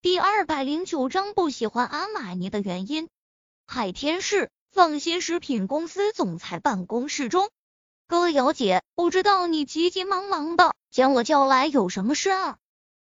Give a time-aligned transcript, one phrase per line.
[0.00, 3.08] 第二百零九章不喜欢阿玛尼的原因。
[3.66, 7.50] 海天市放心食品公司总裁办公室中，
[8.06, 12.58] 歌瑶姐，不知道你急急忙忙的将我叫来有什么事啊？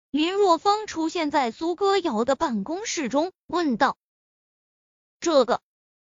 [0.09, 3.95] 林若风出现在苏歌瑶的办公室中，问道
[5.21, 5.61] ：“这个。”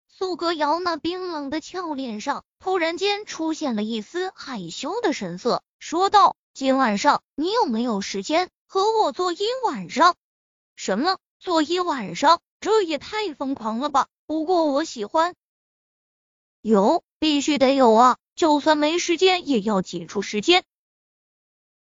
[0.09, 10.15] 苏歌瑶那冰冷的俏脸上突然间出现了一丝害羞的神色，说道：“今晚上你有没有时间和我做一晚上？”
[10.83, 12.41] 什么做一晚上？
[12.59, 14.07] 这也太疯狂了吧！
[14.25, 15.35] 不过我喜欢，
[16.59, 18.17] 有必须得有啊！
[18.33, 20.63] 就算没时间，也要挤出时间。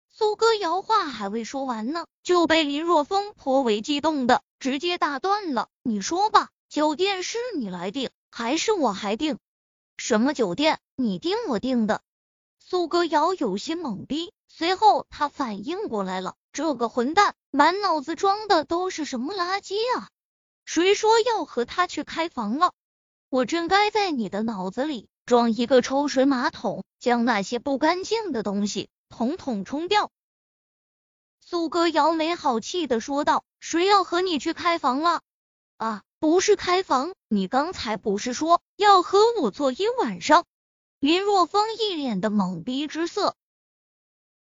[0.08, 5.68] 苏歌瑶话还未说完呢，就被林若风颇为激动的直接打断了。
[5.82, 9.36] 你说吧，酒店是你来订，还是我还订？
[9.98, 10.80] 什么酒店？
[10.94, 12.00] 你订我订的？
[12.58, 16.34] 苏歌瑶有些懵逼，随后他反应过来了。
[16.56, 20.08] 这个混蛋满脑子装的都是什么垃圾啊！
[20.64, 22.72] 谁说要和他去开房了？
[23.28, 30.10] 我真该在你的脑子里装一个抽水马桶，将那些不干净的东西统统冲掉。
[31.42, 35.20] 苏歌瑶没好气的说道：“谁要和你去开房了？
[35.76, 40.46] 啊，不是开房，你刚才不是说要和我做一晚上？”
[41.00, 43.36] 林若风一脸的懵逼之色。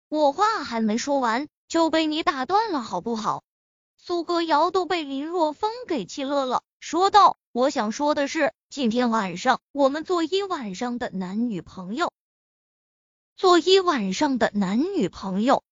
[0.08, 1.48] 我话还没说完。
[1.68, 3.42] 就被你打断了，好不好？
[3.96, 12.12] 苏歌瑶都被林若风给气乐了，说道：“我想说的是，今天晚上我们做一晚上的男女朋友，
[13.36, 15.64] 做一晚上的男女朋友。”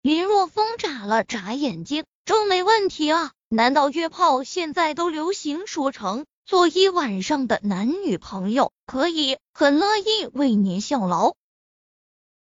[0.00, 3.32] 林若风眨了眨眼睛，这没问题啊？
[3.48, 8.72] 难道约炮现在都流行说成做一晚上的男女朋友？
[8.86, 11.34] 可以，很乐意为您效劳。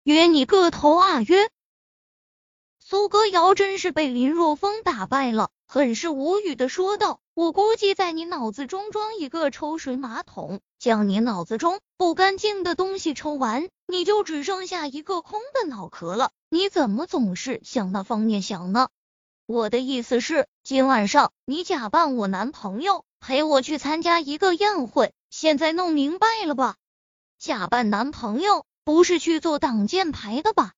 [0.03, 1.21] 约你个头啊！
[1.21, 1.49] 约。
[2.87, 16.29] 苏歌瑶真是被林若风打败了，很是无语的说道：“我估计在你脑子中装一个抽水马桶，将你脑子中不干净的东西抽完，你就只剩下一个空的脑壳了。
[16.47, 18.89] 你怎么总是向那方面想呢？
[19.47, 25.11] 我的意思是，今晚上你假扮我男朋友，陪我去参加一个宴会。
[25.31, 26.75] 现在弄明白了吧？
[27.39, 30.73] 假扮男朋友不是去做挡箭牌的吧？”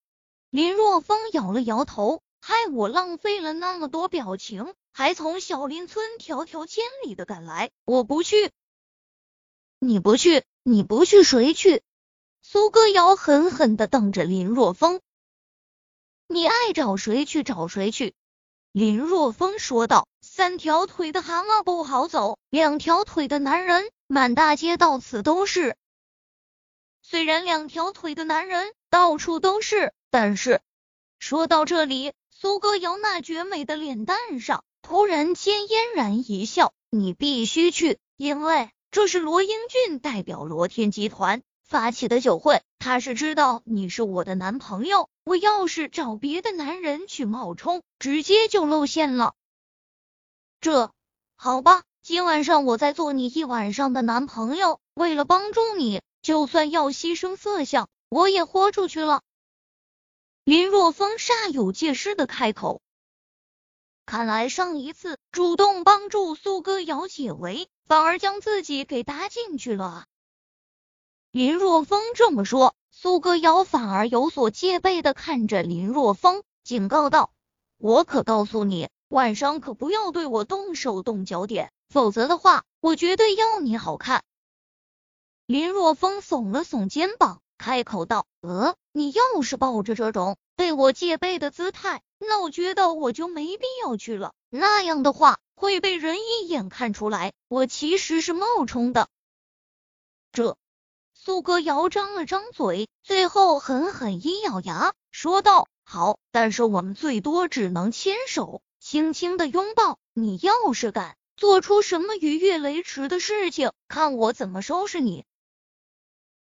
[0.49, 8.51] 林若风摇了摇头，害我浪费了那么多表情，还从小林村迢迢千里的赶来，我不去。
[9.79, 11.83] 你不去，你不去，谁去？
[12.41, 15.01] 苏歌瑶狠狠的瞪着林若风。
[16.27, 18.15] 你爱找谁去找谁去。
[18.71, 25.75] 林若风说道：“三条腿的蛤蟆不好走，两条腿的男人满大街到此都是。
[27.01, 30.61] 虽然两条腿的男人到处都是。”但是
[31.19, 36.73] 说到这里，苏歌瑶那绝美的脸蛋上突然间嫣然一笑。
[36.89, 42.61] 你必须去，因为这是罗英俊代表罗天集团发起的酒会。
[42.79, 49.33] 他是知道你是我的男朋友，我要是找别的男人去冒充，直接就露馅了。
[50.61, 50.91] 这
[51.35, 54.79] 好吧，今晚上我再做你一晚上的男朋友。
[54.93, 59.21] 为了帮助你，就算要牺牲色相，我也豁出去了。
[60.47, 62.81] 林若风煞有介事的开口，
[64.05, 70.05] 看来上一次主动帮助苏歌瑶解围，反而将自己给搭进去了！
[71.31, 77.33] 林若风这么说，苏歌瑶反而有所戒备的看着林若风，警告道
[77.75, 84.23] ：“我可告诉你，晚上可不要对我动手动脚点，否则的话，我绝对要你好看。”
[85.45, 87.41] 林若风耸了耸肩膀。
[87.57, 94.33] 开口道：“呃，你要是抱着这种对我戒备的姿态，那我觉得我就没必要去了。
[94.49, 99.07] 那样的话，会被人一眼看出来我其实是冒充的。”
[100.31, 100.55] 这
[101.13, 109.97] 苏歌瑶张了张嘴，最后狠狠一咬牙，说道：“好，但是我们最多只能牵手，轻轻的拥抱。
[110.13, 115.25] 你要是敢做出什么逾越雷池的事情，看我怎么收拾你。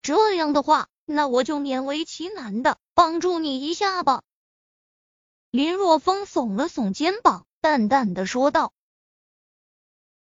[0.01, 4.21] 这样的话。”那我就勉为其难的帮助你一下吧。
[5.51, 8.71] 林若风耸了耸肩膀，淡淡的说道。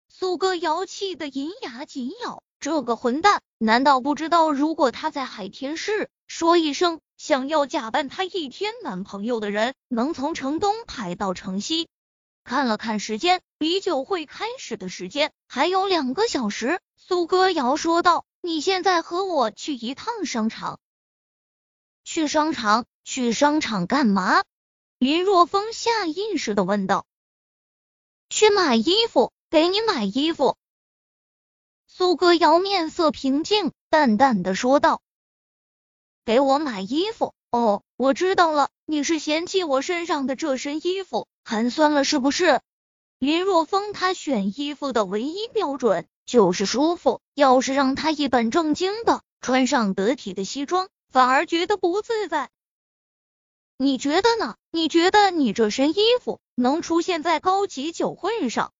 [0.08, 11.88] 苏歌瑶气的银牙紧咬，这个混蛋难道不知道，如果他在海天市说一声想要假扮他一天男朋友的人，能从城东排到城西？
[12.42, 16.80] 看了看时间，比酒会开始的时间还有两个小时。
[16.96, 18.24] 苏歌瑶说道。
[18.42, 20.80] 你现在和我去一趟商场。
[22.04, 22.86] 去商场？
[23.04, 24.44] 去商场干嘛？
[24.98, 27.06] 林若风下意识的问道。
[28.28, 30.56] 去买衣服，给你买衣服。
[31.86, 35.02] 苏歌瑶面色平静，淡淡的说道
[36.24, 37.34] ：“给我买衣服。
[37.50, 42.60] 哦，我知道了，你是嫌弃我身上的这身衣服寒酸了，是不是？”
[43.20, 52.48] 林若风他选衣服的唯一标准就是舒服，要是让他一本正经的穿上得体的西装，反而觉得不自在。
[53.76, 54.56] 你觉得呢？
[54.70, 58.72] 你觉得你这身衣服能出现在高级酒会上？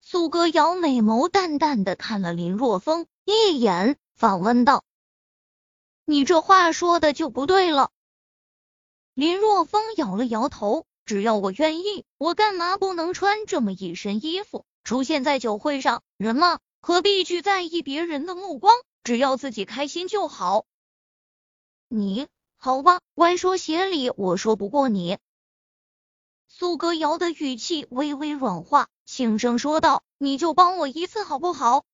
[0.00, 4.84] 苏歌瑶美眸淡淡的看了林若风一眼，反问道
[6.06, 7.90] ：“你这话说的就不对了。”
[9.12, 10.86] 林若风摇了摇头。
[11.04, 16.02] 只要我愿意，我干嘛不能穿这么一身衣服出现在酒会上？
[16.16, 18.74] 人嘛，何必去在意别人的目光？
[19.02, 20.64] 只要自己开心就好。
[21.88, 25.18] 你好吧，歪说邪理，我说不过你。
[26.46, 31.84] 苏歌瑶的语气微微软化，轻声说道：“你就帮我一次好不好？”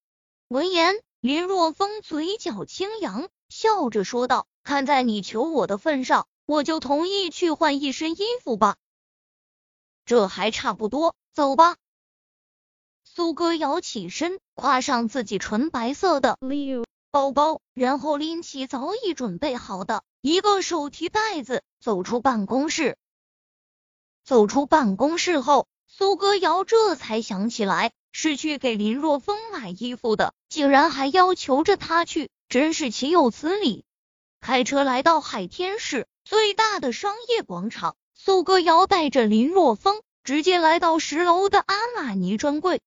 [0.49, 8.77] 闻言，林若风嘴角轻扬，笑着说道：“看在你求我的份上，我就同意去换一身衣服吧。”
[10.09, 11.77] 这还差不多，走吧。
[13.05, 16.39] 苏歌瑶起身，挎上自己纯白色的
[17.11, 22.97] 包包，然后拎起早已准备好的一个手提袋子，走出办公室。
[24.25, 33.85] 走出办公室后，苏歌瑶这才想起来是去给林若风买衣服的，竟然还要求着他去，真是岂有此理！
[34.41, 37.95] 开车来到海天市最大的商业广场。
[38.21, 42.83] 苏歌瑶带着林若风直接来到十楼的阿玛尼专柜。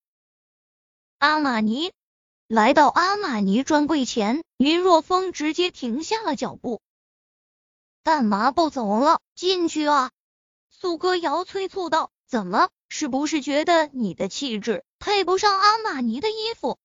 [1.19, 1.93] 阿玛尼
[2.49, 6.81] 来到阿玛尼专柜前，林若风直接停下了脚步。
[8.03, 9.21] 干嘛不走了？
[9.33, 10.11] 进去啊！
[10.69, 12.69] 苏歌瑶催促道：“怎么？
[12.89, 16.77] 是不是觉得你的气质配不上阿玛尼的衣服？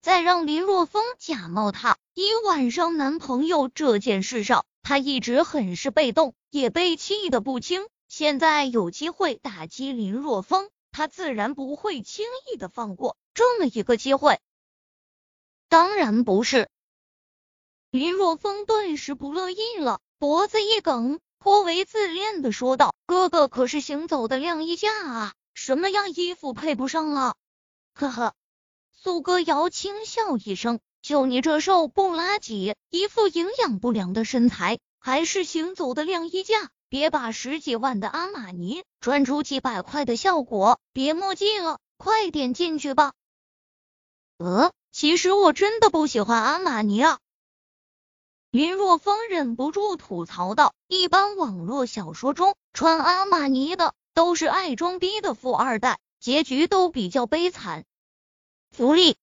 [0.00, 14.40] 在让林若风假冒他一晚上男朋友这件事上，他一直很是被动，也被气得不轻。”现在有机会打击林若风，他自然不会轻易的放过这么一个机会。
[15.68, 16.70] 当然不是。
[17.90, 27.36] 林若风顿时不乐意了，脖子一梗，颇为自恋的说道：“哥哥可是行走的晾衣架啊，什么样衣服配不上了？”
[27.92, 28.34] 呵呵，
[28.92, 43.12] 苏歌瑶轻笑一声：“就你这瘦不拉几、一副营养不良的身材，还是行走的晾衣架？”别把十几万的阿玛尼穿出几百块的效果，别墨迹了，快点进去吧。
[44.38, 47.18] 呃，其实我真的不喜欢阿玛尼啊。
[48.50, 57.84] 林若风忍不住吐槽道：“一般网络小说中穿阿玛尼的都是爱装逼的富二代，结局都比较悲惨。”
[58.72, 59.18] 福利。